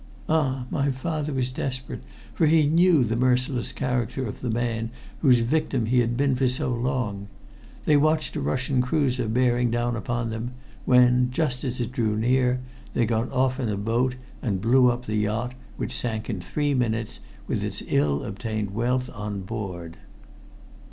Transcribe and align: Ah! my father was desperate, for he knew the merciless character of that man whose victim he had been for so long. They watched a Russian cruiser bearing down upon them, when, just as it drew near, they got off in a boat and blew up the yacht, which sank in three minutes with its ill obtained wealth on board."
Ah! 0.27 0.65
my 0.71 0.89
father 0.89 1.31
was 1.31 1.51
desperate, 1.51 2.01
for 2.33 2.47
he 2.47 2.65
knew 2.65 3.03
the 3.03 3.15
merciless 3.15 3.71
character 3.71 4.25
of 4.25 4.41
that 4.41 4.51
man 4.51 4.89
whose 5.19 5.41
victim 5.41 5.85
he 5.85 5.99
had 5.99 6.17
been 6.17 6.35
for 6.35 6.47
so 6.47 6.73
long. 6.73 7.27
They 7.85 7.95
watched 7.95 8.35
a 8.35 8.41
Russian 8.41 8.81
cruiser 8.81 9.27
bearing 9.27 9.69
down 9.69 9.95
upon 9.95 10.31
them, 10.31 10.53
when, 10.85 11.29
just 11.29 11.63
as 11.63 11.79
it 11.79 11.91
drew 11.91 12.17
near, 12.17 12.61
they 12.95 13.05
got 13.05 13.31
off 13.31 13.59
in 13.59 13.69
a 13.69 13.77
boat 13.77 14.15
and 14.41 14.59
blew 14.59 14.89
up 14.89 15.05
the 15.05 15.17
yacht, 15.17 15.53
which 15.77 15.93
sank 15.93 16.31
in 16.31 16.41
three 16.41 16.73
minutes 16.73 17.19
with 17.45 17.61
its 17.63 17.83
ill 17.85 18.23
obtained 18.23 18.71
wealth 18.71 19.07
on 19.13 19.41
board." 19.41 19.97